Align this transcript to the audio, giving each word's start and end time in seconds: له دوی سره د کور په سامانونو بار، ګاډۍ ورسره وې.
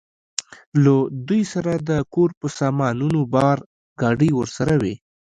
له 0.83 0.95
دوی 1.27 1.41
سره 1.53 1.73
د 1.89 1.91
کور 2.13 2.29
په 2.39 2.47
سامانونو 2.59 3.21
بار، 3.33 3.57
ګاډۍ 4.01 4.31
ورسره 4.39 4.73
وې. 4.81 4.95